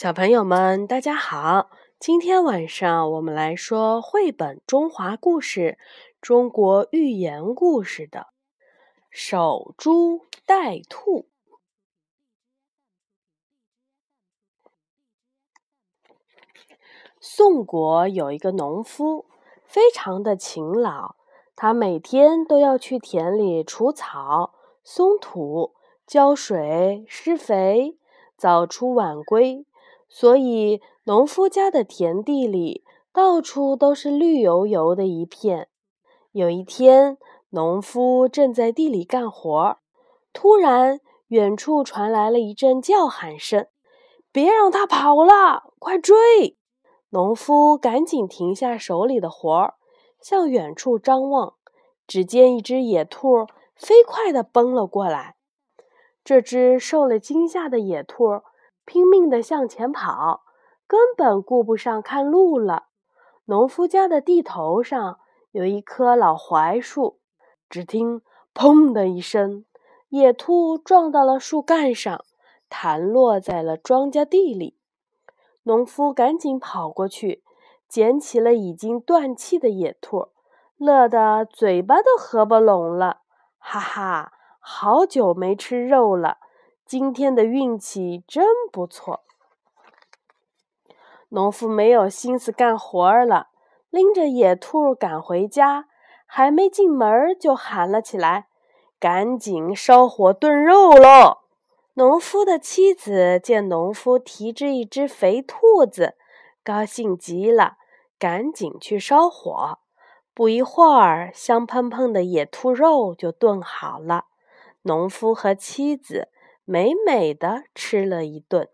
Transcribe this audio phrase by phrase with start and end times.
[0.00, 1.70] 小朋友们，大家好！
[1.98, 5.76] 今天晚上我们来说绘本《中华故事》
[6.20, 8.28] 中国寓言故事的
[9.10, 11.26] “守株待兔”。
[17.18, 19.26] 宋国有一个农夫，
[19.64, 21.16] 非常的勤劳，
[21.56, 24.54] 他每天都要去田里除草、
[24.84, 25.74] 松土、
[26.06, 27.98] 浇水、施肥，
[28.36, 29.64] 早出晚归。
[30.08, 35.68] 所以，农夫家的田地里到处都是绿油油的一片。
[36.32, 37.18] 有一天，
[37.50, 39.78] 农夫正在地里干活，
[40.32, 43.66] 突然，远处传来了一阵叫喊声
[44.32, 46.56] ：“别让他跑了，快追！”
[47.10, 49.74] 农夫赶紧停下手里的活儿，
[50.20, 51.54] 向远处张望，
[52.06, 55.36] 只见一只野兔飞快地奔了过来。
[56.24, 58.40] 这只受了惊吓的野兔。
[58.88, 60.44] 拼命地向前跑，
[60.86, 62.86] 根本顾不上看路了。
[63.44, 65.18] 农夫家的地头上
[65.50, 67.20] 有一棵老槐树，
[67.68, 68.22] 只听
[68.54, 69.66] “砰”的一声，
[70.08, 72.24] 野兔撞到了树干上，
[72.70, 74.78] 弹落在了庄稼地里。
[75.64, 77.44] 农夫赶紧跑过去，
[77.86, 80.28] 捡起了已经断气的野兔，
[80.78, 83.18] 乐得嘴巴都合不拢了。
[83.58, 86.38] 哈哈，好久没吃肉了。
[86.88, 89.22] 今天的运气真不错。
[91.28, 93.48] 农夫没有心思干活儿了，
[93.90, 95.84] 拎着野兔赶回家，
[96.24, 98.46] 还没进门就喊了起来
[98.98, 101.40] ：“赶紧烧火炖肉喽！”
[101.92, 106.16] 农夫的妻子见农夫提着一只肥兔子，
[106.64, 107.76] 高兴极了，
[108.18, 109.78] 赶紧去烧火。
[110.32, 114.24] 不一会儿，香喷喷的野兔肉就炖好了。
[114.84, 116.30] 农夫和妻子。
[116.70, 118.68] 美美的吃了一顿。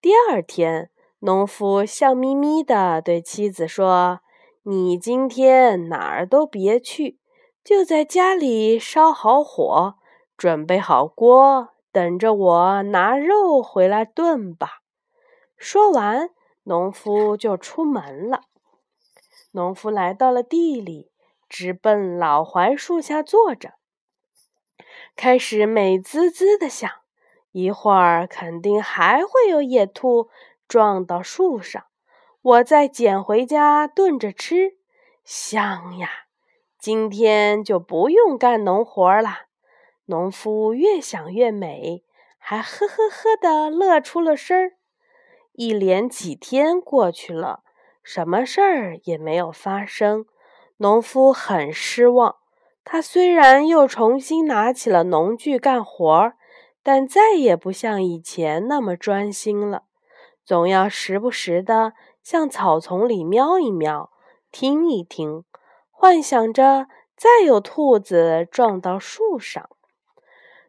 [0.00, 4.22] 第二天，农夫笑眯眯地对妻子说
[4.66, 7.20] ：“你今天哪儿都别去，
[7.62, 9.94] 就在家里烧好火，
[10.36, 14.80] 准备好锅，等着我拿肉回来炖吧。”
[15.56, 16.30] 说完，
[16.64, 18.40] 农夫就出门了。
[19.52, 21.12] 农夫来到了地里，
[21.48, 23.74] 直奔老槐树下坐着。
[25.22, 26.90] 开始美滋滋的想，
[27.52, 30.30] 一会儿肯定还会有野兔
[30.66, 31.84] 撞到树上，
[32.40, 34.78] 我再捡回家炖着吃，
[35.22, 36.08] 香呀！
[36.78, 39.40] 今天就不用干农活了。
[40.06, 42.02] 农夫越想越美，
[42.38, 44.72] 还呵呵呵的乐出了声儿。
[45.52, 47.62] 一连几天过去了，
[48.02, 50.24] 什么事儿也没有发生，
[50.78, 52.36] 农夫很失望。
[52.82, 56.36] 他虽然又重新拿起了农具干活儿，
[56.82, 59.84] 但再也不像以前那么专心了，
[60.44, 61.92] 总要时不时的
[62.22, 64.10] 向草丛里瞄一瞄，
[64.50, 65.44] 听一听，
[65.90, 69.68] 幻想着再有兔子撞到树上。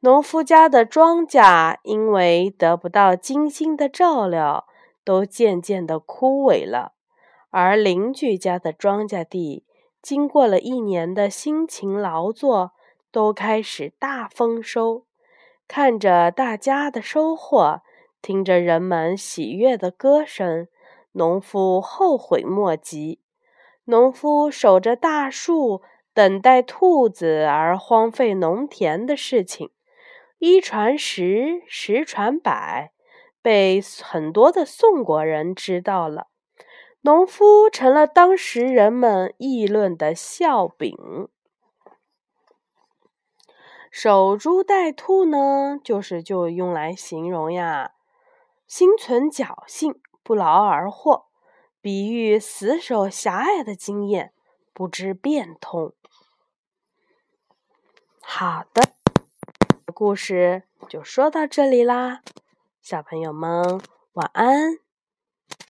[0.00, 4.66] 农夫家的庄稼因为得不到精心的照料，
[5.04, 6.92] 都渐渐的枯萎了，
[7.50, 9.65] 而邻居家的庄稼地。
[10.06, 12.70] 经过了一年的辛勤劳作，
[13.10, 15.04] 都开始大丰收。
[15.66, 17.80] 看着大家的收获，
[18.22, 20.68] 听着人们喜悦的歌声，
[21.10, 23.20] 农夫后悔莫及。
[23.86, 25.82] 农夫守着大树
[26.14, 29.70] 等待兔子而荒废农田的事情，
[30.38, 32.92] 一传十，十传百，
[33.42, 36.28] 被很多的宋国人知道了。
[37.06, 41.28] 农夫成了当时人们议论的笑柄。
[43.92, 47.92] 守株待兔呢，就是就用来形容呀，
[48.66, 51.26] 心存侥幸，不劳而获，
[51.80, 54.32] 比喻死守狭隘的经验，
[54.72, 55.92] 不知变通。
[58.20, 58.82] 好的，
[59.94, 62.22] 故事就说到这里啦，
[62.82, 63.80] 小朋友们
[64.14, 64.85] 晚安。